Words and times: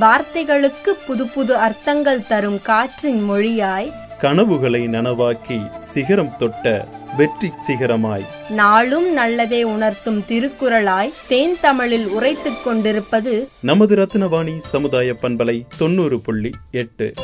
வார்த்தைகளுக்கு 0.00 0.90
புது 1.06 1.26
புது 1.26 1.56
அர்த்தங்கள் 1.56 2.26
தரும் 2.26 2.62
காற்றின் 2.62 3.30
மொழியாய் 3.30 3.92
கனவுகளை 4.18 4.86
நனவாக்கி 4.86 5.82
சிகரம் 5.82 6.36
தொட்ட 6.38 6.86
வெற்றி 7.16 7.52
சிகரமாய். 7.66 8.24
நாளும் 8.48 9.12
நல்லதே 9.12 9.62
உணர்த்தும் 9.62 10.24
திருக்குறளாய் 10.28 11.12
தேன் 11.28 11.56
தமிழில் 11.60 12.06
உரைத்துக் 12.06 12.64
கொண்டிருப்பது 12.64 13.48
நமது 13.60 13.96
ரத்னவாணி 13.96 14.56
சமுதாய 14.56 15.12
பண்பலை 15.12 15.64
தொண்ணூறு 15.78 16.20
புள்ளி 16.20 16.50
எட்டு. 16.70 17.14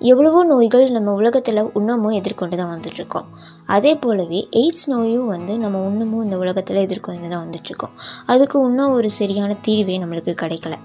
எவ்வளவோ 0.00 0.44
நோய்கள் 0.44 0.90
நம்ம 0.90 1.12
உலகத்தில் 1.12 1.70
இன்னமும் 1.74 2.10
எதிர்கொண்டு 2.10 2.56
தான் 2.56 2.80
வந்துட்டுருக்கோம். 2.80 3.24
அதே 3.66 3.94
போலவே 3.94 4.48
எய்ட்ஸ் 4.56 4.86
நோயும் 4.86 5.26
வந்து 5.26 5.58
நம்ம 5.58 5.88
இன்னமும் 5.88 6.22
இந்த 6.22 6.38
உலகத்தில் 6.38 6.76
எதிர்கொண்டு 6.76 7.28
தான் 7.28 7.50
வந்துட்டுருக்கோம். 7.50 7.92
அதுக்கு 8.26 8.64
இன்னும் 8.64 8.92
ஒரு 8.92 9.10
சரியான 9.10 9.56
தீர்வே 9.62 9.98
நம்மளுக்கு 9.98 10.34
கிடைக்கல. 10.42 10.76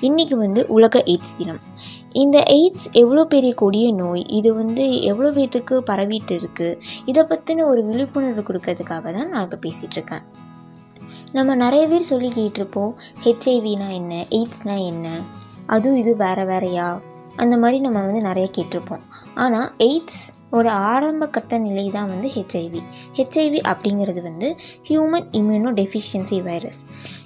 இன்றைக்கி 0.00 0.34
வந்து 0.34 0.66
உலக 0.66 1.02
எய்ட்ஸ் 1.06 1.36
தினம். 1.36 1.60
இந்த 2.12 2.38
எய்ட்ஸ் 2.38 2.88
எவ்வளோ 2.92 3.24
பெரிய 3.24 3.54
கொடிய 3.54 3.92
நோய் 3.92 4.26
இது 4.26 4.54
வந்து 4.54 5.02
எவ்வளோ 5.02 5.30
பேர்த்துக்கு 5.30 5.82
பரவிட்டு 5.90 6.34
இருக்குது 6.34 6.76
இதை 7.04 7.22
பற்றின 7.22 7.66
ஒரு 7.66 7.82
விழிப்புணர்வு 7.82 8.42
கொடுக்கறதுக்காக 8.42 9.12
தான் 9.12 9.28
நான் 9.28 9.42
இப்போ 9.42 9.70
பேசிகிட்ருக்கேன் 9.70 10.22
நம்ம 11.32 11.54
நிறைய 11.54 11.88
பேர் 11.88 12.00
சொல்லி 12.00 12.28
கேட்டிருப்போம் 12.28 12.92
ஹெச்ஐவினா 13.24 13.88
என்ன 13.90 14.26
எய்ட்ஸ்னால் 14.30 14.84
என்ன 14.84 15.20
அதுவும் 15.66 15.96
இது 15.96 16.16
வேறு 16.16 16.44
வேறையா? 16.44 17.11
அந்த 17.36 17.54
மாதிரி 17.56 17.78
நம்ம 17.80 17.98
வந்து 18.06 18.20
நிறைய 18.20 18.46
கேட்டிருப்போம். 18.56 19.02
ஆனால் 19.34 19.68
எய்ட்ஸ் 19.78 20.22
ஓட 20.50 20.72
ஆரம்ப 20.72 21.28
கட்ட 21.28 21.58
நிலை 21.58 21.90
தான் 21.90 22.08
வந்து 22.08 22.28
ஹெச்ஐவி 22.34 22.80
ஹெச்ஐவி 23.18 23.60
அப்படிங்கிறது 23.70 24.22
வந்து 24.22 24.48
ஹியூமன் 24.88 25.28
இம்யூனோ 25.32 25.70
டெஃபிஷியன்சி 25.80 26.38
வைரஸ் 26.42 26.80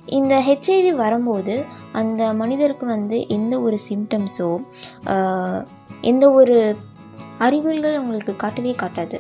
இந்த 0.04 0.34
ஹெச்ஐவி 0.48 0.92
வரும்போது 0.94 1.64
அந்த 1.92 2.34
மனிதருக்கு 2.34 2.86
வந்து 2.86 3.28
எந்த 3.28 3.60
ஒரு 3.60 3.78
சிம்டம்ஸோ 3.88 4.50
எந்த 6.00 6.24
ஒரு 6.30 6.76
அறிகுறிகள் 7.38 7.98
அவங்களுக்கு 7.98 8.34
காட்டவே 8.36 8.74
காட்டாது. 8.82 9.18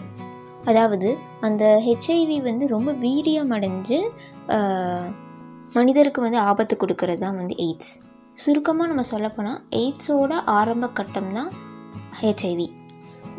அதாவது 0.64 1.08
அந்த 1.40 1.64
ஹெச்ஐவி 1.86 2.38
வந்து 2.42 2.66
ரொம்ப 2.66 2.92
வீரியம் 2.92 3.52
அடைஞ்சு 3.56 3.98
மனிதருக்கு 5.74 6.20
வந்து 6.20 6.38
ஆபத்து 6.38 6.76
கொடுக்கறது 6.76 7.18
தான் 7.18 7.36
வந்து 7.36 7.54
எய்ட்ஸ் 7.56 7.92
சுருக்கமாக 8.42 8.88
நம்ம 8.90 9.02
சொல்லப்போனால் 9.10 9.60
எய்ட்ஸோட 9.80 10.32
ஆரம்ப 10.58 10.86
கட்டம் 10.98 11.30
தான் 11.36 11.50
ஹெச்ஐவி 12.20 12.68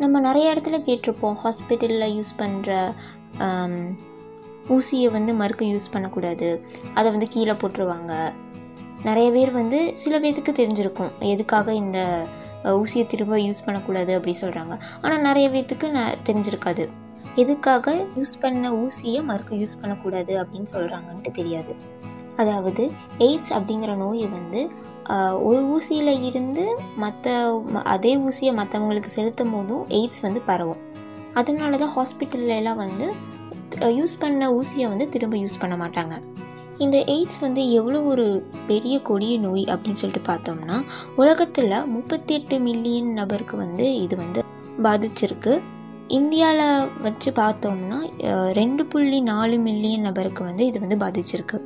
நம்ம 0.02 0.20
நிறைய 0.26 0.52
இடத்துல 0.54 0.76
கேட்டிருப்போம் 0.88 1.36
ஹாஸ்பிட்டலில் 1.44 2.14
யூஸ் 2.16 2.32
பண்ணுற 2.40 2.72
ஊசியை 4.74 5.08
வந்து 5.16 5.32
மறுக்க 5.40 5.62
யூஸ் 5.72 5.92
பண்ணக்கூடாது. 5.92 6.48
அதை 6.98 7.08
வந்து 7.14 7.28
கீழே 7.34 7.54
போட்டுருவாங்க. 7.60 8.12
நிறைய 9.06 9.28
பேர் 9.36 9.52
வந்து 9.58 9.78
சில 10.02 10.14
பேர்த்துக்கு 10.22 10.52
தெரிஞ்சிருக்கும் 10.60 11.12
எதுக்காக 11.32 11.74
இந்த 11.82 11.98
ஊசியை 12.80 13.04
திரும்ப 13.12 13.38
யூஸ் 13.46 13.64
பண்ணக்கூடாது 13.66 14.12
அப்படி 14.18 14.34
சொல்கிறாங்க 14.40 14.74
ஆனால் 15.02 15.24
நிறைய 15.28 15.46
பேர்த்துக்கு 15.54 15.88
ந 15.98 16.02
தெரிஞ்சிருக்காது. 16.28 16.86
எதுக்காக 17.42 17.94
யூஸ் 18.18 18.34
பண்ண 18.42 18.72
ஊசியை 18.82 19.20
மறுக்க 19.30 19.60
யூஸ் 19.62 19.78
பண்ணக்கூடாது 19.80 20.34
அப்படின்னு 20.42 20.70
சொல்கிறாங்கன்ட்டு 20.74 21.32
தெரியாது. 21.38 21.74
அதாவது 22.42 22.84
எய்ட்ஸ் 23.26 23.52
அப்படிங்கிற 23.56 23.92
நோயை 24.04 24.28
வந்து 24.38 24.60
ஒரு 25.48 25.60
ஊசியில் 25.74 26.12
இருந்து 26.28 26.64
மற்ற 27.02 27.34
அதே 27.94 28.12
ஊசியை 28.26 28.52
மற்றவங்களுக்கு 28.58 29.10
செலுத்தும் 29.16 29.52
போதும் 29.54 29.84
எய்ட்ஸ் 29.98 30.24
வந்து 30.26 30.40
பரவும். 30.50 30.82
அதனால 31.40 31.78
தான் 31.82 31.94
ஹாஸ்பிட்டல்லாம் 31.96 32.82
வந்து 32.84 33.06
யூஸ் 33.98 34.14
பண்ண 34.22 34.44
ஊசியை 34.58 34.86
வந்து 34.92 35.06
திரும்ப 35.14 35.36
யூஸ் 35.44 35.60
பண்ண 35.62 35.74
மாட்டாங்க. 35.82 36.14
இந்த 36.84 36.96
எய்ட்ஸ் 37.14 37.40
வந்து 37.44 37.62
எவ்வளோ 37.78 37.98
ஒரு 38.12 38.26
பெரிய 38.70 38.94
கொடிய 39.08 39.34
நோய் 39.46 39.64
அப்படின்னு 39.72 40.00
சொல்லிட்டு 40.02 40.22
பார்த்தோம்னா 40.30 40.76
உலகத்தில் 41.22 41.74
முப்பத்தி 41.94 42.34
எட்டு 42.38 42.56
மில்லியன் 42.66 43.10
நபருக்கு 43.20 43.56
வந்து 43.64 43.86
இது 44.04 44.16
வந்து 44.22 44.42
பாதிச்சிருக்கு. 44.86 45.54
இந்தியாவில் 46.18 46.90
வச்சு 47.06 47.30
பார்த்தோம்னா 47.40 47.98
ரெண்டு 48.60 48.84
புள்ளி 48.92 49.18
நாலு 49.32 49.56
மில்லியன் 49.66 50.06
நபருக்கு 50.08 50.42
வந்து 50.50 50.64
இது 50.70 50.78
வந்து 50.84 50.98
பாதிச்சிருக்கு. 51.04 51.58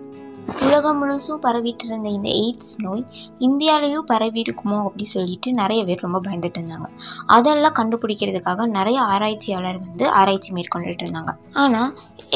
உலகம் 0.67 0.99
முழுசும் 1.01 1.41
பரவிட்டு 1.45 1.85
இருந்த 1.89 2.09
இந்த 2.09 2.29
எய்ட்ஸ் 2.43 2.75
நோய் 2.85 3.03
இந்தியாவிலையும் 3.47 4.07
பரவி 4.11 4.43
இருக்குமோ 4.43 4.77
அப்படி 4.87 5.05
சொல்லிட்டு 5.05 5.53
நிறைய 5.53 5.81
பேர் 5.85 6.05
ரொம்ப 6.07 6.19
பயந்துட்டு 6.27 6.59
இருந்தாங்க. 6.61 6.89
அதெல்லாம் 7.27 7.77
கண்டுபிடிக்கிறதுக்காக 7.81 8.67
நிறைய 8.67 8.99
ஆராய்ச்சியாளர் 9.15 9.79
வந்து 9.87 10.05
ஆராய்ச்சி 10.21 10.51
மேற்கொண்டுட்டு 10.53 11.05
இருந்தாங்க. 11.07 11.33
ஆனால் 11.63 11.91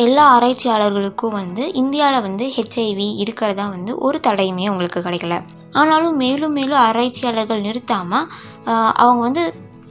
எல்லா 0.04 0.24
ஆராய்ச்சியாளர்களுக்கும் 0.36 1.36
வந்து 1.40 1.74
இந்தியாவில் 1.82 2.24
வந்து 2.28 2.46
ஹெச்ஐவி 2.56 3.08
இருக்கிறதா 3.24 3.66
வந்து 3.76 3.94
ஒரு 3.98 4.20
தடையுமே 4.28 4.66
அவங்களுக்கு 4.70 5.02
கிடைக்கல. 5.08 5.36
ஆனாலும் 5.80 6.16
மேலும் 6.16 6.56
மேலும் 6.58 6.80
ஆராய்ச்சியாளர்கள் 6.88 7.66
நிறுத்தாமல் 7.68 8.26
அவங்க 9.02 9.20
வந்து 9.28 9.44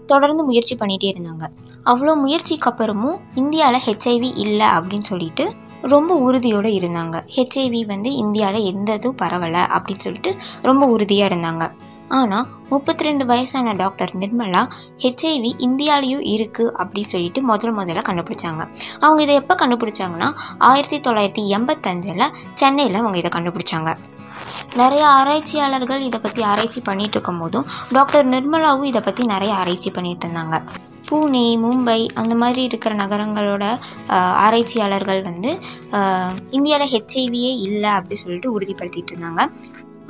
தொடர்ந்து 0.06 0.44
முயற்சி 0.44 0.75
பண்ணிகிட்டே 0.80 1.12
இருந்தாங்க. 1.14 1.46
அவ்வளோ 1.92 2.14
முயற்சிக்கு 2.24 2.70
அப்புறமும் 2.72 3.18
இந்தியாவில் 3.42 3.86
ஹெச்ஐவி 3.88 4.30
இல்லை 4.44 4.68
அப்படின்னு 4.78 5.08
சொல்லிட்டு 5.12 5.46
ரொம்ப 5.81 6.16
உறுதியோடு 6.16 6.69
இருந்தாங்க. 6.69 7.24
ஹெச்ஐவி 7.36 7.86
வந்து 7.86 8.13
இந்தியாவில் 8.13 8.63
எந்த 8.63 8.94
இதுவும் 8.94 9.18
பரவலை 9.18 9.59
அப்படின்னு 9.59 10.06
சொல்லிட்டு 10.06 10.36
ரொம்ப 10.62 10.86
உறுதியாக 10.86 11.36
இருந்தாங்க. 11.36 11.72
ஆனால் 12.08 12.47
முப்பத்தி 12.69 13.03
ரெண்டு 13.03 13.25
வயசான 13.25 13.74
டாக்டர் 13.74 14.12
நிர்மலா 14.18 14.66
ஹெச்ஐவி 14.97 15.52
இந்தியாலேயும் 15.59 16.25
இருக்குது 16.36 16.74
அப்படின்னு 16.80 17.12
சொல்லிட்டு 17.13 17.41
முதல் 17.41 17.78
முதல்ல 17.78 18.02
கண்டுபிடிச்சாங்க. 18.09 18.69
அவங்க 19.00 19.22
இதை 19.22 19.36
எப்போ 19.36 19.56
கண்டுபிடிச்சாங்கன்னா 19.56 20.34
ஆயிரத்தி 20.58 21.00
தொள்ளாயிரத்தி 21.00 21.46
எண்பத்தஞ்சில் 21.58 22.31
சென்னையில் 22.53 22.96
அவங்க 22.96 23.18
இதை 23.18 23.31
கண்டுபிடிச்சாங்க. 23.36 23.97
நிறைய 24.80 25.03
ஆராய்ச்சியாளர்கள் 25.18 26.02
இதை 26.08 26.19
பற்றி 26.24 26.41
ஆராய்ச்சி 26.52 26.80
பண்ணிட்டு 26.88 27.16
இருக்கும் 27.18 27.40
போதும் 27.41 27.68
டாக்டர் 27.97 28.25
நிர்மலாவும் 28.34 28.90
இதை 28.90 29.02
பற்றி 29.06 29.24
நிறைய 29.34 29.52
ஆராய்ச்சி 29.62 29.90
பண்ணிட்டு 29.97 30.25
இருந்தாங்க. 30.28 30.58
பூனே 31.09 31.44
மும்பை 31.63 31.97
அந்த 32.19 32.34
மாதிரி 32.41 32.62
இருக்கிற 32.68 32.94
நகரங்களோட 33.02 33.63
ஆராய்ச்சியாளர்கள் 34.46 35.22
வந்து 35.30 35.52
இந்தியாவில் 36.58 36.91
ஹெச்ஐவியே 36.94 37.52
இல்லை 37.68 37.91
அப்படி 37.97 38.18
சொல்லிட்டு 38.24 38.53
உறுதிப்படுத்திட்டு 38.56 39.13
இருந்தாங்க. 39.13 39.44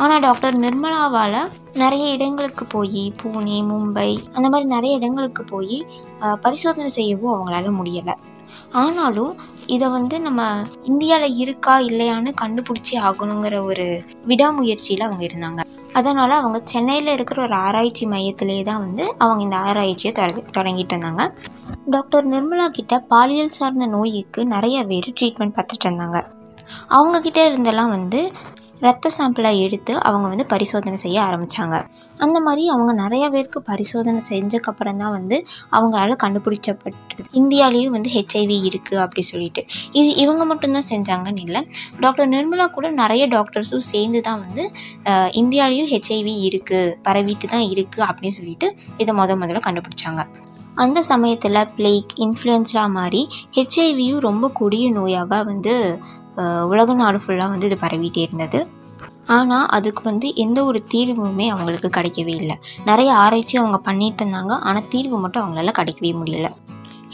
ஆனால் 0.04 0.24
டாக்டர் 0.28 0.56
நிர்மலாவால் 0.66 1.40
நிறைய 1.82 2.06
இடங்களுக்கு 2.16 2.64
போய் 2.76 3.04
பூனே 3.22 3.60
மும்பை 3.72 4.10
அந்த 4.36 4.48
மாதிரி 4.54 4.68
நிறைய 4.76 5.00
இடங்களுக்கு 5.00 5.44
போய் 5.54 5.78
பரிசோதனை 6.46 6.90
செய்யவும் 7.00 7.36
அவங்களால 7.36 7.76
முடியலை. 7.80 8.16
ஆனாலும் 8.82 9.34
இதை 9.68 9.88
வந்து 9.90 10.20
நம்ம 10.20 10.42
இந்தியாவில் 10.84 11.38
இருக்கா 11.38 11.80
இல்லையான்னு 11.80 12.32
கண்டுபிடிச்சி 12.42 12.96
ஆகணுங்கிற 13.02 13.64
ஒரு 13.64 14.04
விடாமுயற்சியில் 14.26 15.02
அவங்க 15.02 15.24
இருந்தாங்க. 15.26 15.62
அதனால் 15.94 16.32
அவங்க 16.32 16.62
சென்னையில் 16.64 17.08
இருக்கிற 17.08 17.42
ஒரு 17.44 17.56
ஆராய்ச்சி 17.56 18.06
மையத்திலே 18.06 18.64
தான் 18.64 18.80
வந்து 18.80 19.16
அவங்க 19.18 19.42
இந்த 19.44 19.58
ஆராய்ச்சியை 19.58 20.14
தொட 20.14 20.32
தொடங்கிட்டு 20.58 20.94
இருந்தாங்க. 20.96 21.24
டாக்டர் 21.86 22.28
நிர்மலா 22.28 22.68
கிட்ட 22.68 23.00
பாலியல் 23.00 23.48
சார்ந்த 23.48 23.86
நோய்க்கு 23.86 24.46
நிறைய 24.46 24.86
பேர் 24.86 25.14
ட்ரீட்மெண்ட் 25.22 25.58
பார்த்துட்டு 25.58 25.88
இருந்தாங்க. 25.90 26.20
அவங்கக்கிட்ட 26.90 27.40
இருந்தெல்லாம் 27.50 27.90
வந்து 27.90 28.32
ரத்த 28.82 29.10
சாம்பிளை 29.18 29.52
எடுத்து 29.66 29.94
அவங்க 30.08 30.26
வந்து 30.32 30.46
பரிசோதனை 30.54 30.98
செய்ய 31.04 31.18
ஆரம்பித்தாங்க 31.28 31.76
அந்த 32.20 32.38
மாதிரி 32.46 32.64
அவங்க 32.74 32.92
நிறைய 33.02 33.26
பேருக்கு 33.30 33.60
பரிசோதனை 33.70 34.22
செஞ்சக்கப்புறம் 34.30 35.00
தான் 35.02 35.14
வந்து 35.16 35.38
அவங்களால 35.76 36.16
கண்டுபிடிச்சப்பட்டது. 36.24 37.26
இந்தியாலேயும் 37.40 37.96
வந்து 37.96 38.10
ஹெச்ஐவி 38.16 38.58
இருக்குது 38.70 39.02
அப்படி 39.06 39.22
சொல்லிட்டு. 39.32 39.62
இது 40.00 40.10
இவங்க 40.24 40.46
மட்டும்தான் 40.52 40.90
செஞ்சாங்கன்னு 40.92 41.44
இல்லை. 41.48 41.62
டாக்டர் 42.00 42.32
நிர்மலா 42.36 42.68
கூட 42.78 42.90
நிறைய 43.02 43.26
டாக்டர்ஸும் 43.36 43.86
சேர்ந்து 43.92 44.22
தான் 44.22 44.42
வந்து 44.46 44.66
இந்தியாலேயும் 45.42 45.90
ஹெச்ஐவி 45.94 46.36
இருக்குது 46.50 46.96
பரவிட்டு 47.08 47.50
தான் 47.56 47.68
இருக்குது 47.74 48.08
அப்படின்னு 48.10 48.40
சொல்லிட்டு 48.40 48.70
இதை 48.98 49.14
முத 49.22 49.38
முதல்ல 49.44 49.62
கண்டுபிடிச்சாங்க. 49.70 50.24
அந்த 50.84 51.00
சமயத்தில் 51.10 51.68
பிளேக் 51.76 52.14
இன்ஃப்ளூயன்ஸ்லாம் 52.26 52.96
மாதிரி 53.00 53.22
ஹெச்ஐவியும் 53.58 54.24
ரொம்ப 54.30 54.46
கொடிய 54.60 54.86
நோயாக 54.98 55.44
வந்து 55.44 55.76
உலக 56.72 56.94
நாடு 56.94 57.20
ஃபுல்லாக 57.24 57.54
வந்து 57.54 57.68
இது 57.70 57.78
பரவிட்டே 57.86 58.24
இருந்தது. 58.28 58.60
ஆனால் 59.36 59.68
அதுக்கு 59.68 60.02
வந்து 60.04 60.28
எந்த 60.36 60.60
ஒரு 60.66 60.80
தீர்வுமே 60.94 61.46
அவங்களுக்கு 61.48 61.90
கிடைக்கவே 61.98 62.34
இல்லை. 62.42 62.56
நிறைய 62.90 63.10
ஆராய்ச்சி 63.14 63.56
அவங்க 63.58 63.78
பண்ணிட்டு 63.78 64.24
இருந்தாங்க. 64.24 64.54
ஆனால் 64.68 64.88
தீர்வு 64.88 65.18
மட்டும் 65.18 65.44
அவங்களால 65.44 65.74
கிடைக்கவே 65.80 66.14
முடியல. 66.22 66.50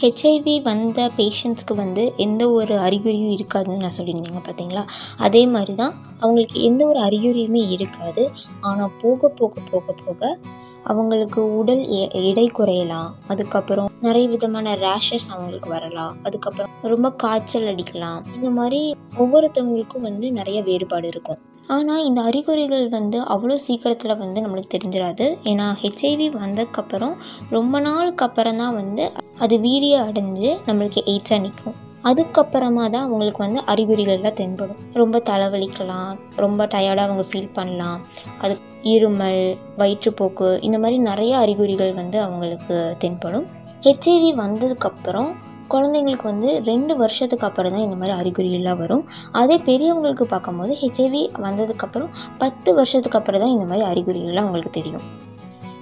ஹெச்ஐவி 0.02 0.54
வந்த 0.62 1.00
பேஷண்ட்ஸ்க்கு 1.18 1.74
வந்து 1.74 2.04
எந்த 2.16 2.42
ஒரு 2.50 2.74
அறிகுறியும் 2.78 3.34
இருக்காதுன்னு 3.36 3.84
நான் 3.84 3.96
சொல்லியிருந்தீங்க 3.98 4.40
பார்த்தீங்களா? 4.48 4.82
அதே 5.18 5.42
மாதிரி 5.46 5.74
தான் 5.74 5.94
அவங்களுக்கு 6.20 6.60
எந்த 6.62 6.82
ஒரு 6.86 7.00
அறிகுறியுமே 7.00 7.62
இருக்காது. 7.70 8.24
ஆனால் 8.60 8.92
போக 9.02 9.28
போக 9.28 9.54
போக 9.70 9.94
போக 10.04 10.38
அவங்களுக்கு 10.84 11.58
உடல் 11.58 11.88
எ- 11.88 12.10
எடை 12.22 12.50
குறையலாம் 12.58 13.10
அதுக்கப்புறம் 13.28 13.90
நிறைய 14.00 14.28
விதமான 14.28 14.74
ரேஷஸ் 14.74 15.30
அவங்களுக்கு 15.30 15.68
வரலாம் 15.68 16.16
அதுக்கப்புறம் 16.22 16.70
ரொம்ப 16.82 17.10
காய்ச்சல் 17.10 17.66
அடிக்கலாம் 17.66 18.34
இந்த 18.34 18.50
மாதிரி 18.50 18.94
ஒவ்வொருத்தவங்களுக்கும் 19.18 20.00
வந்து 20.00 20.32
நிறைய 20.32 20.62
வேறுபாடு 20.62 21.08
இருக்கும். 21.08 21.40
ஆனால் 21.66 22.04
இந்த 22.04 22.22
அறிகுறிகள் 22.22 22.88
வந்து 22.88 23.20
அவ்வளோ 23.20 23.54
சீக்கிரத்தில் 23.54 24.16
வந்து 24.16 24.40
நம்மளுக்கு 24.40 24.78
தெரிஞ்சிடாது 24.78 25.38
ஏன்னா 25.44 25.76
ஹெச்ஐவி 25.82 26.30
வந்ததுக்கப்புறம் 26.34 27.14
ரொம்ப 27.50 27.80
நாளுக்கு 27.80 28.24
அப்புறம் 28.24 28.56
தான் 28.56 28.74
வந்து 28.74 29.12
அது 29.38 29.58
வீரிய 29.58 30.02
அடைஞ்சு 30.02 30.58
நம்மளுக்கு 30.66 31.02
எய்ட்ஸாக 31.06 31.40
நிற்கும் 31.40 31.91
அதுக்கப்புறமா 32.04 32.84
தான் 32.90 33.06
அவங்களுக்கு 33.06 33.40
வந்து 33.46 33.60
அறிகுறிகள்லாம் 33.72 34.38
தென்படும். 34.40 34.80
ரொம்ப 35.00 35.22
தலைவலிக்கலாம் 35.30 36.12
ரொம்ப 36.36 36.66
டயர்டாக 36.74 37.06
அவங்க 37.08 37.24
ஃபீல் 37.30 37.54
பண்ணலாம். 37.58 38.00
அது 38.44 38.54
இருமல் 38.94 39.40
வயிற்றுப்போக்கு 39.80 40.48
இந்த 40.60 40.78
மாதிரி 40.78 40.98
நிறைய 41.10 41.32
அறிகுறிகள் 41.38 41.92
வந்து 42.00 42.20
அவங்களுக்கு 42.20 42.96
தென்படும். 42.98 43.46
ஹெச்ஐவி 43.86 44.30
வந்ததுக்கப்புறம் 44.42 45.30
குழந்தைங்களுக்கு 45.68 46.22
வந்து 46.22 46.48
ரெண்டு 46.70 46.96
வருஷத்துக்கு 46.96 47.46
அப்புறம் 47.48 47.72
தான் 47.74 47.84
இந்த 47.84 47.96
மாதிரி 47.96 48.14
அறிகுறிகள்லாம் 48.20 48.80
வரும். 48.82 49.04
அதே 49.32 49.56
பெரியவங்களுக்கு 49.68 50.24
பார்க்கும்போது 50.24 50.72
ஹெச்ஐவி 50.82 51.22
வந்ததுக்கப்புறம் 51.46 52.10
பத்து 52.38 52.74
வருஷத்துக்கு 52.74 53.18
அப்புறம் 53.20 53.42
தான் 53.44 53.54
இந்த 53.56 53.66
மாதிரி 53.70 53.86
அறிகுறிகள்லாம் 53.92 54.46
அவங்களுக்கு 54.46 54.78
தெரியும். 54.80 55.06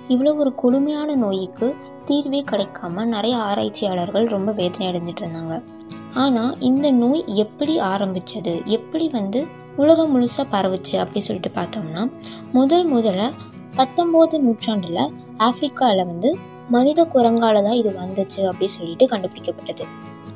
இவ்வளோ 0.08 0.30
ஒரு 0.42 0.54
கொடுமையான 0.54 1.14
நோய்க்கு 1.14 1.66
தீர்வே 2.04 2.40
கிடைக்காம 2.52 3.04
நிறைய 3.16 3.36
ஆராய்ச்சியாளர்கள் 3.48 4.32
ரொம்ப 4.36 4.52
வேதனை 4.52 4.86
அடைஞ்சிட்டு 4.90 5.22
இருந்தாங்க. 5.22 5.56
ஆனால் 6.14 6.60
இந்த 6.60 6.90
நோய் 6.90 7.22
எப்படி 7.26 7.80
ஆரம்பிச்சது? 7.80 8.66
எப்படி 8.66 9.08
வந்து 9.08 9.46
உலகம் 9.76 10.20
முழுசாக 10.20 10.44
பரவுச்சு 10.50 10.96
அப்படி 10.96 11.20
சொல்லிட்டு 11.20 11.60
பார்த்தோம்னா 11.60 12.10
முதல் 12.52 12.92
முதல்ல 12.92 13.30
பத்தொம்போது 13.76 14.38
நூற்றாண்டில் 14.38 15.12
ஆப்பிரிக்காவில் 15.36 16.06
வந்து 16.06 16.38
மனித 16.68 17.04
குரங்கால 17.04 17.62
தான் 17.62 17.72
இது 17.72 17.90
வந்துச்சு 17.90 18.44
அப்படி 18.44 18.68
சொல்லிட்டு 18.68 19.06
கண்டுபிடிக்கப்பட்டது. 19.06 19.84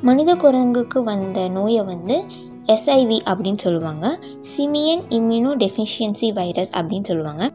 மனித 0.02 0.34
குரங்குக்கு 0.34 1.02
வந்த 1.02 1.48
நோயை 1.48 1.82
வந்து 1.84 2.24
எஸ்ஐவி 2.66 3.18
அப்படின்னு 3.26 3.58
சொல்லுவாங்க. 3.58 4.18
சிமியன் 4.56 5.02
இம்யூனோ 5.10 5.52
டெஃபிஷியன்சி 5.56 6.32
வைரஸ் 6.32 6.72
அப்படின்னு 6.72 7.04
சொல்லுவாங்க. 7.04 7.50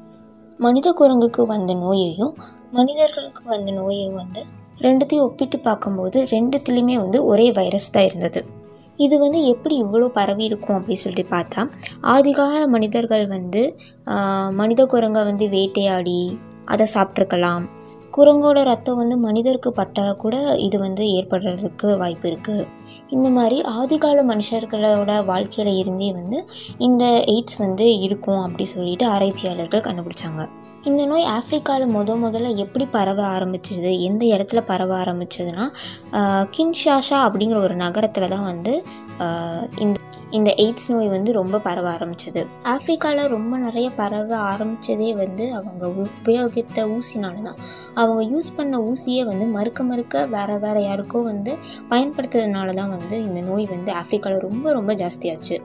மனித 0.57 0.93
குரங்குக்கு 0.99 1.45
வந்த 1.45 1.73
நோயையும் 1.73 2.35
மனிதர்களுக்கு 2.71 3.43
வந்த 3.45 3.71
நோயையும் 3.71 4.15
வந்து 4.15 4.45
ரெண்டுத்தையும் 4.81 5.25
ஒப்பிட்டு 5.25 5.59
பார்க்கும்போது 5.59 6.27
ரெண்டுத்துலேயுமே 6.31 6.95
வந்து 6.95 7.25
ஒரே 7.25 7.51
வைரஸ் 7.51 7.91
தான் 7.91 8.03
இருந்தது. 8.03 8.41
இது 8.99 9.19
வந்து 9.19 9.43
எப்படி 9.43 9.75
இவ்வளோ 9.83 10.07
பரவி 10.07 10.43
இருக்கும் 10.43 10.77
அப்படின்னு 10.77 11.03
சொல்லிட்டு 11.03 11.33
பார்த்தா 11.35 11.61
ஆதிகால 12.03 12.67
மனிதர்கள் 12.67 13.27
வந்து 13.27 13.61
மனித 14.49 14.85
குரங்கை 14.85 15.23
வந்து 15.23 15.47
வேட்டையாடி 15.49 16.39
அதை 16.65 16.87
சாப்பிட்ருக்கலாம் 16.93 17.63
குரங்கோட 18.11 18.63
ரத்தம் 18.63 18.95
வந்து 18.95 19.17
மனிதருக்கு 19.17 19.71
பட்டால் 19.71 20.15
கூட 20.15 20.35
இது 20.55 20.79
வந்து 20.79 21.03
ஏற்படுறதுக்கு 21.17 21.97
வாய்ப்பு 21.97 22.27
இருக்குது 22.29 22.65
இந்த 23.09 23.29
மாதிரி 23.29 23.61
ஆதிகால 23.63 24.23
மனுஷர்களோட 24.23 25.25
வாழ்க்கையில் 25.25 25.79
இருந்தே 25.79 26.13
வந்து 26.13 26.45
இந்த 26.77 27.05
எய்ட்ஸ் 27.33 27.57
வந்து 27.57 27.99
இருக்கும் 27.99 28.41
அப்படி 28.41 28.65
சொல்லிட்டு 28.65 29.05
ஆராய்ச்சியாளர்கள் 29.05 29.85
கண்டுபிடிச்சாங்க. 29.87 30.43
இந்த 30.83 31.05
நோய் 31.05 31.25
ஆப்ரிக்காவில் 31.37 31.93
முத 31.95 32.11
முதல்ல 32.25 32.55
எப்படி 32.55 32.85
பரவ 32.85 33.21
ஆரம்பிச்சது? 33.37 33.99
எந்த 33.99 34.25
இடத்துல 34.25 34.61
பரவ 34.65 34.91
ஆரம்பிச்சதுன்னா 35.03 35.65
கின்ஷாஷா 36.57 37.17
அப்படிங்கிற 37.25 37.57
ஒரு 37.57 37.75
நகரத்தில் 37.75 38.27
தான் 38.27 38.43
வந்து 38.43 38.73
இந்த 39.77 39.97
இந்த 40.31 40.53
எய்ட்ஸ் 40.57 40.87
நோய் 40.87 41.07
வந்து 41.07 41.31
ரொம்ப 41.31 41.59
பரவ 41.59 41.87
ஆரம்பிச்சது. 41.93 42.41
ஆப்ரிக்காவில் 42.63 43.27
ரொம்ப 43.27 43.57
நிறைய 43.57 43.89
பரவ 43.89 44.37
ஆரம்பித்ததே 44.51 45.09
வந்து 45.13 45.53
அவங்க 45.53 45.89
உ- 45.89 46.13
உபயோகித்த 46.23 46.77
ஊசினால 46.95 47.41
தான். 47.41 47.59
அவங்க 47.93 48.21
யூஸ் 48.33 48.55
பண்ண 48.55 48.77
ஊசியே 48.79 49.23
வந்து 49.25 49.45
மறுக்க 49.45 49.83
மறுக்க 49.83 50.25
வேற 50.25 50.57
வேறு 50.57 50.81
யாருக்கோ 50.81 51.23
வந்து 51.23 51.57
பயன்படுத்துறதுனால 51.89 52.73
தான் 52.73 52.89
வந்து 52.89 53.23
இந்த 53.23 53.41
நோய் 53.41 53.65
வந்து 53.65 53.93
ஆப்ரிக்காவில் 53.93 54.39
ரொம்ப 54.39 54.73
ரொம்ப 54.73 54.93
ஜாஸ்தியாச்சு. 54.93 55.57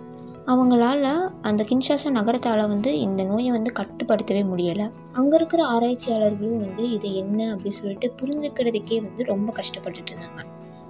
அவங்களால 0.46 1.30
அந்த 1.42 1.64
கின்ஷாசா 1.68 2.10
நகரத்தால் 2.10 2.68
வந்து 2.68 2.98
இந்த 2.98 3.24
நோயை 3.24 3.50
வந்து 3.50 3.72
கட்டுப்படுத்தவே 3.78 4.42
முடியலை. 4.52 4.90
அங்கே 5.12 5.34
இருக்கிற 5.34 5.64
ஆராய்ச்சியாளர்களும் 5.64 6.56
வந்து 6.56 6.90
இது 6.90 7.14
என்ன 7.14 7.56
அப்படின்னு 7.56 7.78
சொல்லிட்டு 7.80 8.14
புரிஞ்சுக்கிறதுக்கே 8.22 9.02
வந்து 9.02 9.24
ரொம்ப 9.24 9.52
கஷ்டப்பட்டுட்டு 9.52 10.12
இருந்தாங்க. 10.12 10.42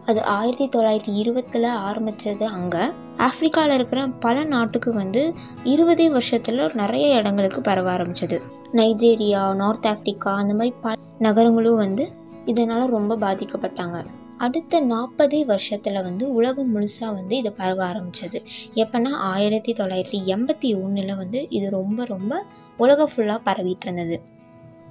அது 0.06 0.22
ஆயிரத்தி 0.22 0.78
தொள்ளாயிரத்தி 0.78 1.14
இருபத்தில் 1.14 1.64
ஆரம்பித்தது 1.64 2.46
அங்கே. 2.46 2.78
ஆஃப்ரிக்காவில் 3.16 3.74
இருக்கிற 3.74 4.06
பல 4.06 4.44
நாட்டுக்கு 4.44 4.92
வந்து 4.92 5.34
இருபதே 5.64 6.10
வருஷத்தில் 6.10 6.70
நிறைய 6.74 7.14
இடங்களுக்கு 7.14 7.60
பரவ 7.60 7.96
ஆரம்பிச்சது. 7.96 8.40
நைஜீரியா 8.72 9.54
நார்த் 9.54 9.84
ஆஃப்ரிக்கா 9.84 10.34
அந்த 10.34 10.54
மாதிரி 10.54 10.74
பல 10.80 10.94
நகரங்களும் 11.18 11.76
வந்து 11.76 12.12
இதனால் 12.44 12.88
ரொம்ப 12.88 13.16
பாதிக்கப்பட்டாங்க. 13.16 14.04
அடுத்த 14.44 14.80
நாற்பதே 14.80 15.40
வருஷத்தில் 15.44 15.98
வந்து 16.02 16.24
உலகம் 16.34 16.70
முழுசாக 16.74 17.10
வந்து 17.14 17.34
இதை 17.36 17.50
பரவ 17.56 17.80
ஆரம்பித்தது 17.86 18.38
எப்போனா 18.74 19.10
ஆயிரத்தி 19.32 19.72
தொள்ளாயிரத்தி 19.72 20.20
எண்பத்தி 20.34 20.68
ஒன்றில் 20.82 21.12
வந்து 21.16 21.40
இது 21.50 21.66
ரொம்ப 21.70 22.04
ரொம்ப 22.04 22.32
உலகம் 22.76 23.12
ஃபுல்லாக 23.12 23.40
பரவிட்டு 23.44 23.86
இருந்தது. 23.86 24.16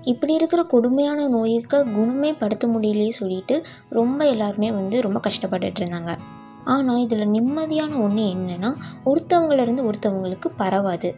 இப்படி 0.04 0.34
இருக்கிற 0.34 0.62
கொடுமையான 0.64 1.28
நோய்க்கு 1.28 1.78
குணமே 1.92 2.32
படுத்த 2.34 2.68
முடியலையே 2.68 3.10
சொல்லிட்டு 3.10 3.58
ரொம்ப 3.90 4.20
எல்லாருமே 4.28 4.70
வந்து 4.72 4.98
ரொம்ப 5.02 5.20
கஷ்டப்பட்டுட்டு 5.28 5.82
இருந்தாங்க. 5.82 6.14
ஆனால் 6.66 7.02
இதில் 7.06 7.34
நிம்மதியான 7.36 8.00
ஒன்று 8.02 8.26
என்னென்னா 8.36 8.72
ஒருத்தவங்களிருந்து 9.06 9.86
ஒருத்தவங்களுக்கு 9.90 10.50
பரவாது. 10.56 11.12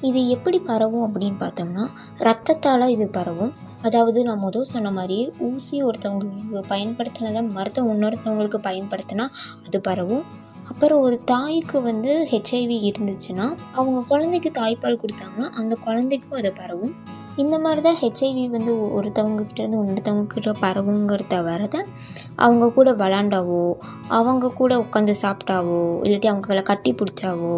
இது 0.00 0.22
எப்படி 0.28 0.58
பரவும் 0.70 1.04
அப்படின்னு 1.08 1.38
பார்த்தோம்னா 1.44 1.84
ரத்தத்தால் 2.18 2.92
இது 2.96 3.06
பரவும் 3.08 3.52
அதாவது 3.82 4.24
நான் 4.24 4.38
முதல் 4.38 4.70
சொன்ன 4.72 4.90
மாதிரி 4.90 5.32
ஊசி 5.38 5.76
ஒருத்தவங்களுக்கு 5.82 6.62
பயன்படுத்தினதை 6.68 7.42
மருத்துவம் 7.48 7.92
இன்னொருத்தவங்களுக்கு 7.94 8.60
பயன்படுத்தினா 8.62 9.26
அது 9.66 9.80
பரவும். 9.80 10.24
அப்புறம் 10.68 11.00
ஒரு 11.00 11.16
தாய்க்கு 11.24 11.82
வந்து 11.82 12.10
ஹெச்ஐவி 12.32 12.76
இருந்துச்சுன்னா 12.90 13.46
அவங்க 13.72 14.00
குழந்தைக்கு 14.08 14.50
தாய்ப்பால் 14.60 15.00
கொடுத்தாங்கன்னா 15.02 15.48
அந்த 15.50 15.74
குழந்தைக்கும் 15.76 16.38
அது 16.38 16.52
பரவும். 16.52 16.94
இந்த 17.36 17.58
மாதிரி 17.58 17.80
தான் 17.82 17.98
ஹெச்ஐவி 18.00 18.42
வந்து 18.48 18.72
ஒருத்தவங்க 18.94 19.42
கிட்டேருந்து 19.42 19.78
இன்னொருத்தவங்க 19.80 20.26
கிட்ட 20.34 20.50
பரவுங்கிறத 20.60 21.36
வரத 21.44 21.76
அவங்க 22.36 22.70
கூட 22.70 22.90
விளாண்டாவோ 22.92 23.62
அவங்க 24.08 24.52
கூட 24.54 24.72
உட்காந்து 24.78 25.14
சாப்பிட்டாவோ 25.22 25.80
இல்லாட்டி 26.04 26.30
அவங்கள 26.32 26.62
கட்டி 26.62 26.92
பிடிச்சாவோ 26.92 27.54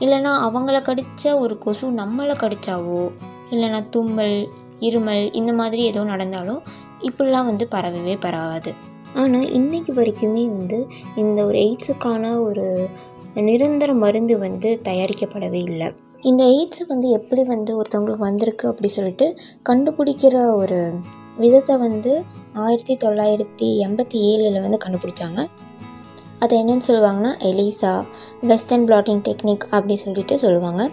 இல்லைன்னா 0.00 0.32
அவங்கள 0.46 0.78
கடித்த 0.82 1.38
ஒரு 1.38 1.58
கொசு 1.58 1.86
நம்மளை 1.92 2.34
கடித்தாவோ 2.36 3.02
இல்லைன்னா 3.50 3.80
தும்மல் 3.90 4.38
இருமல் 4.80 5.34
இந்த 5.34 5.52
மாதிரி 5.52 5.82
ஏதோ 5.82 6.04
நடந்தாலும் 6.04 6.62
இப்படிலாம் 7.00 7.44
வந்து 7.44 7.68
பரவவே 7.70 8.16
பரவாது. 8.20 8.72
ஆனால் 9.14 9.52
இன்னைக்கு 9.52 9.92
வரைக்குமே 9.92 10.44
வந்து 10.56 10.86
இந்த 11.16 11.46
ஒரு 11.46 11.58
எய்ட்ஸுக்கான 11.58 12.40
ஒரு 12.42 12.88
நிரந்தர 13.34 13.94
மருந்து 13.94 14.38
வந்து 14.38 14.80
தயாரிக்கப்படவே 14.84 15.62
இல்லை. 15.70 15.88
இந்த 16.22 16.44
எய்ட்ஸ் 16.44 16.86
வந்து 16.88 17.08
எப்படி 17.08 17.44
வந்து 17.44 17.82
ஒருத்தவங்களுக்கு 17.82 18.26
வந்திருக்கு 18.30 18.68
அப்படி 18.68 18.88
சொல்லிட்டு 18.88 19.26
கண்டுபிடிக்கிற 19.70 20.54
ஒரு 20.54 20.92
விதத்தை 21.36 21.76
வந்து 21.76 22.24
ஆயிரத்தி 22.52 22.96
தொள்ளாயிரத்தி 22.96 23.68
எண்பத்தி 23.86 24.20
ஏழில் 24.30 24.60
வந்து 24.60 24.78
கண்டுபிடிச்சாங்க. 24.84 25.46
அது 26.38 26.54
என்னென்னு 26.60 26.86
சொல்லுவாங்கன்னா 26.88 27.32
எலிசா 27.50 27.92
வெஸ்டர்ன் 28.40 28.84
பிளாட்டிங் 28.84 29.22
டெக்னிக் 29.28 29.64
அப்படி 29.70 29.96
சொல்லிட்டு 29.96 30.38
சொல்லுவாங்க. 30.38 30.90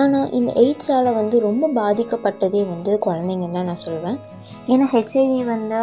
ஆனால் 0.00 0.30
இந்த 0.38 0.50
எய்ட்ஸால் 0.62 1.16
வந்து 1.20 1.36
ரொம்ப 1.48 1.70
பாதிக்கப்பட்டதே 1.80 2.62
வந்து 2.72 2.92
குழந்தைங்க 3.06 3.48
தான் 3.56 3.68
நான் 3.70 3.84
சொல்லுவேன் 3.86 4.18
ஏன்னா 4.72 4.86
ஹெச்ஐவி 4.92 5.40
வந்து 5.54 5.80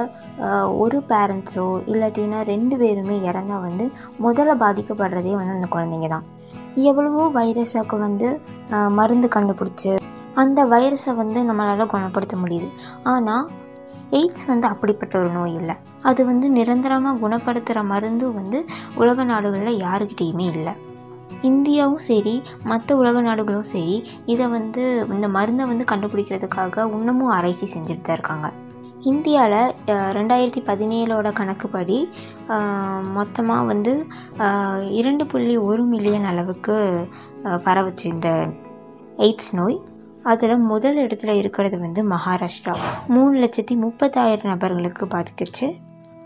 ஒரு 0.84 0.98
பேரண்ட்ஸோ 1.12 1.66
இல்லாட்டினா 1.92 2.40
ரெண்டு 2.52 2.76
பேருமே 2.82 3.18
இறந்தால் 3.30 3.66
வந்து 3.68 3.86
முதல்ல 4.26 4.56
பாதிக்கப்படுறதே 4.64 5.34
வந்து 5.40 5.58
அந்த 5.58 5.70
குழந்தைங்க 5.76 6.08
தான். 6.16 6.26
எவ்வளவோ 6.90 7.24
வைரஸுக்கு 7.40 7.98
வந்து 8.06 8.28
மருந்து 9.00 9.28
கண்டுபிடிச்சி 9.36 9.92
அந்த 10.42 10.60
வைரஸை 10.74 11.12
வந்து 11.22 11.40
நம்மளால் 11.50 11.92
குணப்படுத்த 11.94 12.36
முடியுது. 12.44 12.70
ஆனால் 13.14 13.44
எய்ட்ஸ் 14.20 14.48
வந்து 14.52 14.68
அப்படிப்பட்ட 14.72 15.14
ஒரு 15.22 15.30
நோய் 15.38 15.54
இல்லை. 15.60 15.76
அது 16.10 16.22
வந்து 16.30 16.48
நிரந்தரமாக 16.58 17.22
குணப்படுத்துகிற 17.24 17.82
மருந்தும் 17.92 18.38
வந்து 18.40 18.60
உலக 19.02 19.24
நாடுகளில் 19.32 19.82
யாருக்கிட்டேயுமே 19.86 20.48
இல்லை. 20.56 20.74
இந்தியாவும் 21.44 22.04
சரி 22.04 22.36
மற்ற 22.64 22.96
உலக 22.96 23.22
நாடுகளும் 23.22 23.70
சரி 23.70 23.96
இதை 24.26 24.48
வந்து 24.48 24.84
இந்த 25.10 25.28
மருந்தை 25.30 25.66
வந்து 25.66 25.86
கண்டுபிடிக்கிறதுக்காக 25.92 26.86
இன்னமும் 26.96 27.32
ஆராய்ச்சி 27.32 27.68
செஞ்சுட்டு 27.74 28.02
தான் 28.02 28.18
இருக்காங்க. 28.18 28.48
இந்தியாவில் 29.04 29.74
ரெண்டாயிரத்தி 30.18 30.62
பதினேழோட 30.66 31.34
கணக்குப்படி 31.34 31.98
மொத்தமாக 33.14 33.66
வந்து 33.66 33.94
இரண்டு 34.92 35.28
புள்ளி 35.28 35.58
ஒரு 35.62 35.84
மில்லியன் 35.84 36.24
அளவுக்கு 36.24 36.76
அஹ், 37.44 37.62
பரவுச்சு 37.66 38.06
இந்த 38.08 38.30
எய்ட்ஸ் 39.20 39.52
நோய். 39.52 39.78
அதில் 40.24 40.58
முதல் 40.66 40.98
இடத்துல 40.98 41.32
இருக்கிறது 41.38 41.78
வந்து 41.80 42.02
மகாராஷ்டிரா. 42.10 42.74
மூணு 43.08 43.40
லட்சத்தி 43.40 43.76
முப்பத்தாயிரம் 43.82 44.52
நபர்களுக்கு 44.52 45.06
பாதிக்கிச்சு 45.08 45.68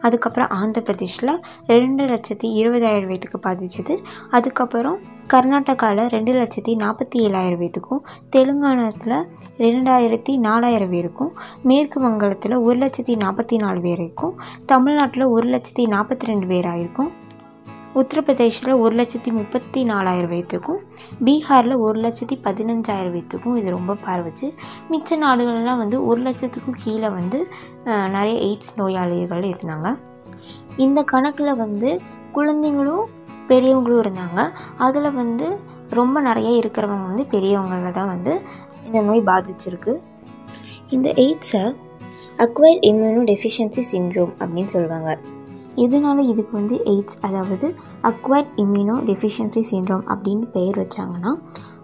அதுக்கப்புறம் 0.01 0.49
ஆந்திர 0.49 0.81
பிரதேஷில் 0.83 1.33
ரெண்டு 1.67 2.03
லட்சத்தி 2.05 2.47
இருபதாயிரம் 2.61 3.05
வயதுக்கு 3.05 3.39
பாதிச்சது. 3.39 3.95
அதுக்கப்புறம் 4.29 4.97
கர்நாடகாவில் 5.33 6.07
ரெண்டு 6.07 6.33
லட்சத்தி 6.33 6.73
நாற்பத்தி 6.75 7.19
ஏழாயிரம் 7.19 7.59
பேத்துக்கும் 7.59 8.03
தெலுங்கானாத்தில் 8.29 9.17
ரெண்டாயிரத்தி 9.57 10.37
நாலாயிரம் 10.37 10.89
பேருக்கும் 10.89 11.31
மேற்கு 11.61 11.99
வங்காளத்தில் 11.99 12.57
ஒரு 12.57 12.77
லட்சத்தி 12.77 13.15
நாற்பத்தி 13.15 13.57
நாலு 13.57 13.81
பேருக்கும் 13.81 14.35
தமிழ்நாட்டில் 14.65 15.23
ஒரு 15.23 15.49
லட்சத்தி 15.49 15.85
நாற்பத்தி 15.87 16.25
ரெண்டு 16.25 16.47
பேராயிருக்கும். 16.47 17.11
உத்தரப்பிரதேசில் 17.99 18.79
ஒரு 18.83 18.93
லட்சத்தி 18.99 19.31
முப்பத்தி 19.37 19.79
நாலாயிரம் 19.91 20.31
பேத்துக்கும் 20.31 20.79
பீகாரில் 21.25 21.75
ஒரு 21.85 21.97
லட்சத்தி 22.05 22.35
பதினஞ்சாயிரம் 22.47 23.13
பேத்துக்கும் 23.15 23.55
இது 23.59 23.69
ரொம்ப 23.75 23.95
பரவுச்சு. 24.07 24.47
மிச்ச 24.91 25.19
நாடுகள்லாம் 25.23 25.81
வந்து 25.83 25.99
ஒரு 26.09 26.21
லட்சத்துக்கும் 26.27 26.77
கீழே 26.83 27.09
வந்து 27.19 27.39
நிறைய 28.15 28.35
எய்ட்ஸ் 28.47 28.73
நோயாளிகள் 28.79 29.47
இருந்தாங்க. 29.51 29.89
இந்த 30.85 31.01
கணக்கில் 31.13 31.59
வந்து 31.63 31.91
குழந்தைங்களும் 32.35 33.05
பெரியவங்களும் 33.49 34.03
இருந்தாங்க. 34.05 34.39
அதில் 34.87 35.17
வந்து 35.21 35.47
ரொம்ப 35.99 36.19
நிறைய 36.29 36.49
இருக்கிறவங்க 36.61 37.05
வந்து 37.11 37.25
பெரியவங்கள 37.33 37.91
தான் 37.99 38.11
வந்து 38.13 38.33
இந்த 38.85 39.01
நோய் 39.07 39.27
பாதிச்சிருக்கு. 39.31 39.95
இந்த 40.95 41.09
எய்ட்ஸை 41.23 41.63
அக்வைர் 42.45 42.79
இம்யூனோ 42.89 43.21
டெஃபிஷியன்சி 43.31 43.83
சிண்ட்ரோம் 43.91 44.33
அப்படின்னு 44.41 44.73
சொல்லுவாங்க. 44.75 45.11
இதனால் 45.83 46.21
இதுக்கு 46.31 46.53
வந்து 46.55 46.75
எய்ட்ஸ் 46.91 47.17
அதாவது 47.21 47.67
அக்வைட் 48.03 48.51
இம்யூனோ 48.63 48.95
டெஃபிஷியன்சி 49.09 49.61
சின்ரோம் 49.71 50.05
அப்படின்னு 50.13 50.45
பெயர் 50.55 50.79
வச்சாங்கன்னா 50.83 51.33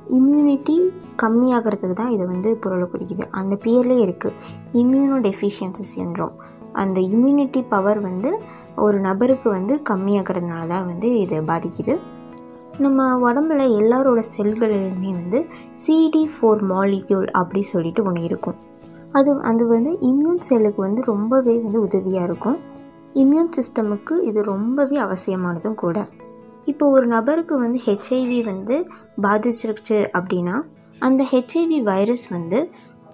இம்யூனிட்டி 0.10 0.76
கம்மியாகிறதுக்கு 1.16 1.96
தான் 2.00 2.14
இதை 2.16 2.26
வந்து 2.26 2.50
பொருளை 2.64 2.88
குறிக்குது. 2.94 3.26
அந்த 3.32 3.54
பேர்லேயே 3.66 4.02
இருக்குது 4.06 4.34
இம்யூனோ 4.74 5.18
டெஃபிஷியன்சி 5.28 5.86
சின்ரோம் 5.96 6.34
அந்த 6.82 7.00
இம்யூனிட்டி 7.02 7.62
பவர் 7.70 8.00
வந்து 8.00 8.32
ஒரு 8.78 8.98
நபருக்கு 9.00 9.48
வந்து 9.50 9.74
கம்மியாகிறதுனால 9.90 10.68
தான் 10.68 10.86
வந்து 10.86 11.20
இது 11.20 11.40
பாதிக்குது. 11.52 11.96
நம்ம 12.80 13.08
உடம்புல 13.28 13.64
எல்லாரோட 13.80 14.20
செல்களிலுமே 14.36 15.12
வந்து 15.22 15.40
சிடி 15.84 16.24
ஃபோர் 16.34 16.64
மாலிக்யூல் 16.72 17.28
அப்படி 17.42 17.62
சொல்லிட்டு 17.62 18.04
ஒன்று 18.04 18.24
இருக்கும். 18.24 18.58
அது 19.18 19.32
அது 19.50 19.64
வந்து 19.68 19.92
இம்யூன் 20.10 20.44
செல்லுக்கு 20.50 20.82
வந்து 20.82 21.02
ரொம்பவே 21.12 21.56
வந்து 21.66 21.80
உதவியாக 21.82 22.28
இருக்கும். 22.30 22.58
இம்யூன் 23.15 23.51
சிஸ்டமுக்கு 23.58 24.22
இது 24.22 24.43
ரொம்பவே 24.43 24.98
அவசியமானதும் 24.98 25.74
கூட. 25.74 26.08
இப்போ 26.65 26.89
ஒரு 26.89 27.05
நபருக்கு 27.08 27.60
வந்து 27.60 27.79
ஹெச்ஐவி 27.86 28.43
வந்து 28.43 28.75
பாதிச்சிருச்சு 29.22 29.98
அப்படின்னா 30.20 30.55
அந்த 31.00 31.27
ஹெச்ஐவி 31.32 31.79
வைரஸ் 31.84 32.27
வந்து 32.27 32.70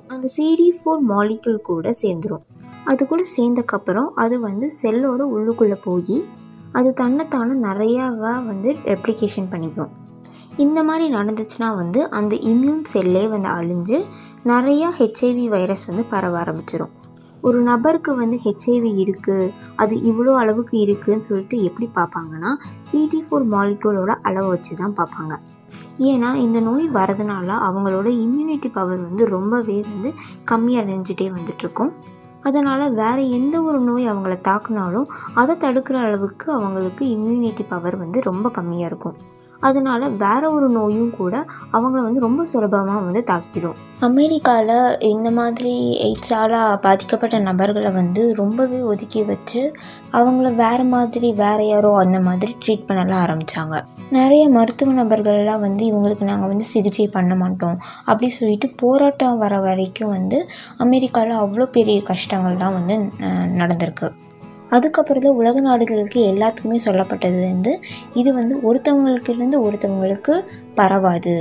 அந்த 0.08 0.30
சிடி 0.38 0.68
ஃபோர் 0.78 1.02
மாலிக்யூல் 1.10 1.62
கூட 1.62 1.92
சேர்ந்துடும் 2.02 2.46
அது 2.84 3.08
கூட 3.08 3.24
சேர்ந்தக்கப்புறம் 3.38 4.10
அது 4.16 4.40
வந்து 4.40 4.72
செல்லோட 4.82 5.22
உள்ளுக்குள்ளே 5.36 5.78
போய் 5.82 6.24
அது 6.72 6.94
தன்னைத்தானே 6.94 7.68
நிறையாவா 7.68 8.34
வந்து 8.46 8.76
ரெப்ளிகேஷன் 8.86 9.52
பண்ணிக்கும். 9.52 9.92
இந்த 10.58 10.84
மாதிரி 10.84 11.14
நடந்துச்சுன்னா 11.14 11.76
வந்து 11.76 12.10
அந்த 12.10 12.36
இம்யூன் 12.36 12.84
செல்லே 12.94 13.30
வந்து 13.30 13.50
அழிஞ்சு 13.50 14.00
நிறையா 14.46 14.90
ஹெச்ஐவி 15.00 15.48
வைரஸ் 15.48 15.86
வந்து 15.86 16.04
பரவ 16.04 16.44
ஆரம்பிச்சிடும் 16.44 16.94
ஒரு 17.42 17.60
நபருக்கு 17.62 18.12
வந்து 18.16 18.38
ஹெச்ஐவி 18.46 18.92
இருக்குது 19.04 19.52
அது 19.76 19.96
இவ்வளோ 20.10 20.34
அளவுக்கு 20.34 20.76
இருக்குதுன்னு 20.86 21.28
சொல்லிட்டு 21.30 21.58
எப்படி 21.64 21.90
பார்ப்பாங்கன்னா 21.96 22.52
சிடி 22.92 23.20
ஃபோர் 23.26 23.48
மாலிக்யூலோட 23.56 24.14
அளவை 24.22 24.50
வச்சு 24.50 24.76
தான் 24.76 24.98
பார்ப்பாங்க. 25.00 25.36
ஏன்னா 26.00 26.30
இந்த 26.46 26.60
நோய் 26.60 26.86
வரதுனால 26.90 27.48
அவங்களோட 27.68 28.08
இம்யூனிட்டி 28.26 28.70
பவர் 28.72 29.02
வந்து 29.08 29.24
ரொம்பவே 29.26 29.78
வந்து 29.82 30.12
கம்மியடைஞ்சிட்டே 30.52 31.28
வந்துட்டுருக்கும். 31.38 31.92
அதனால் 32.42 32.94
வேறு 32.94 33.24
எந்த 33.30 33.56
ஒரு 33.62 33.80
நோய் 33.80 34.06
அவங்கள 34.12 34.36
தாக்குனாலும் 34.42 35.10
அதை 35.34 35.56
தடுக்கிற 35.56 35.98
அளவுக்கு 36.00 36.48
அவங்களுக்கு 36.52 37.04
இம்யூனிட்டி 37.16 37.66
பவர் 37.70 37.98
வந்து 37.98 38.20
ரொம்ப 38.22 38.52
கம்மியாக 38.58 38.90
இருக்கும். 38.92 39.18
அதனால் 39.60 40.16
வேறு 40.16 40.54
ஒரு 40.54 40.70
நோயும் 40.70 41.12
கூட 41.12 41.46
அவங்கள 41.74 42.02
வந்து 42.02 42.20
ரொம்ப 42.20 42.46
சுலபமாக 42.46 43.00
வந்து 43.00 43.24
தாக்கிடும் 43.32 43.78
அமெரிக்காவில் 44.02 44.98
இந்த 45.02 45.32
மாதிரி 45.32 45.74
எய்ட்ஸால் 46.04 46.78
பாதிக்கப்பட்ட 46.78 47.40
நபர்களை 47.40 47.92
வந்து 47.92 48.36
ரொம்பவே 48.36 48.82
ஒதுக்கி 48.82 49.24
வச்சு 49.24 49.74
அவங்கள 50.12 50.56
வேறு 50.56 50.84
மாதிரி 50.84 51.32
வேறு 51.34 51.68
யாரோ 51.68 51.98
அந்த 51.98 52.20
மாதிரி 52.20 52.56
ட்ரீட் 52.66 52.86
பண்ணலாம் 52.86 53.24
ஆரம்பித்தாங்க 53.26 53.82
நிறைய 54.12 54.50
மருத்துவ 54.50 54.94
நபர்கள்லாம் 54.94 55.60
வந்து 55.60 55.86
இவங்களுக்கு 55.86 56.24
நாங்கள் 56.24 56.50
வந்து 56.50 56.64
சிகிச்சை 56.64 57.08
பண்ண 57.08 57.36
மாட்டோம் 57.36 57.78
அப்படி 58.06 58.30
சொல்லிட்டு 58.30 58.74
போராட்டம் 58.80 59.38
வர 59.38 59.60
வரைக்கும் 59.60 60.10
வந்து 60.10 60.48
அமெரிக்காவில் 60.78 61.36
அவ்வளோ 61.36 61.66
பெரிய 61.66 62.02
கஷ்டங்கள்லாம் 62.08 62.74
வந்து 62.74 62.98
நடந்திருக்கு. 63.58 64.10
அதுக்கப்புறம் 64.76 65.24
தான் 65.26 65.38
உலக 65.42 65.60
நாடுகளுக்கு 65.60 66.20
எல்லாத்துக்குமே 66.32 66.78
சொல்லப்பட்டது 66.88 67.40
வந்து 67.52 67.72
இது 68.22 68.30
வந்து 68.34 68.56
ஒருத்தவங்களுக்கு 68.68 69.34
இருந்து 69.36 69.58
ஒருத்தவங்களுக்கு 69.66 70.36
பரவாது. 70.80 71.36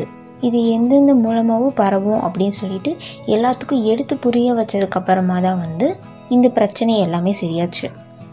இது 0.47 0.59
எந்தெந்த 0.75 1.13
மூலமாகவும் 1.15 1.77
பரவும் 1.83 2.21
அப்படின்னு 2.27 2.57
சொல்லிட்டு 2.63 2.91
எல்லாத்துக்கும் 3.37 3.87
எடுத்து 3.93 4.17
புரிய 4.27 4.55
வச்சதுக்கப்புறமா 4.55 5.39
தான் 5.47 5.63
வந்து 5.65 5.89
இந்த 6.37 6.49
பிரச்சனை 6.49 6.95
எல்லாமே 7.07 7.33
சரியாச்சு. 7.41 7.87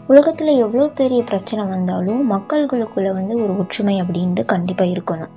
உலகத்தில் 0.08 0.52
எவ்வளோ 0.64 0.84
பெரிய 1.00 1.20
பிரச்சனை 1.30 1.62
வந்தாலும் 1.72 2.20
மக்கள்களுக்குள்ளே 2.32 3.12
வந்து 3.18 3.34
ஒரு 3.42 3.52
ஒற்றுமை 3.62 3.94
அப்படின்ட்டு 4.02 4.44
கண்டிப்பாக 4.52 4.92
இருக்கணும். 4.94 5.32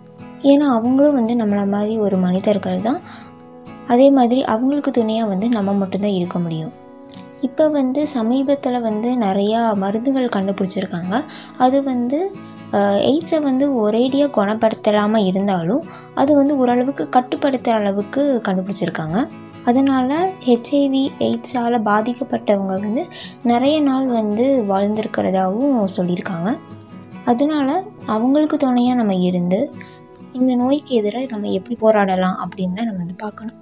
ஏன்னா 0.52 0.66
அவங்களும் 0.76 1.18
வந்து 1.20 1.34
நம்மளை 1.42 1.64
மாதிரி 1.76 1.96
ஒரு 2.06 2.18
மனிதர்கள் 2.26 2.86
தான். 2.88 3.00
அதே 3.88 4.08
மாதிரி 4.18 4.42
அவங்களுக்கு 4.54 4.92
துணையாக 4.92 5.32
வந்து 5.34 5.50
நம்ம 5.50 5.74
மட்டும்தான் 5.74 6.18
இருக்க 6.20 6.40
முடியும். 6.40 6.74
இப்போ 7.48 7.66
வந்து 7.80 8.02
சமீபத்தில் 8.16 8.86
வந்து 8.88 9.10
நிறையா 9.26 9.60
மருந்துகள் 9.84 10.34
கண்டுபிடிச்சிருக்காங்க. 10.36 11.16
அது 11.66 11.78
வந்து 11.92 12.20
எய்ட்ஸை 13.12 13.38
வந்து 13.50 13.66
ஒரேடியாக 13.84 14.34
குணப்படுத்தலாமல் 14.38 15.28
இருந்தாலும் 15.30 15.84
அது 16.22 16.32
வந்து 16.40 16.56
ஓரளவுக்கு 16.62 17.06
கட்டுப்படுத்துகிற 17.16 17.78
அளவுக்கு 17.82 18.24
கண்டுபிடிச்சிருக்காங்க. 18.48 19.20
அதனால் 19.70 20.14
ஹெச்ஐவி 20.48 21.04
எய்ட்ஸால் 21.28 21.78
பாதிக்கப்பட்டவங்க 21.90 22.76
வந்து 22.86 23.04
நிறைய 23.52 23.78
நாள் 23.88 24.08
வந்து 24.20 24.46
வாழ்ந்திருக்கிறதாகவும் 24.72 25.80
சொல்லியிருக்காங்க. 25.98 26.52
அதனால் 27.32 27.74
அவங்களுக்கு 28.16 28.58
துணையாக 28.66 29.00
நம்ம 29.00 29.16
இருந்து 29.30 29.60
இந்த 30.40 30.52
நோய்க்கு 30.62 30.92
எதிராக 31.00 31.32
நம்ம 31.34 31.52
எப்படி 31.60 31.78
போராடலாம் 31.86 32.38
அப்படின்னு 32.44 32.78
தான் 32.80 32.90
நம்ம 32.90 33.02
வந்து 33.04 33.18
பார்க்கணும். 33.26 33.59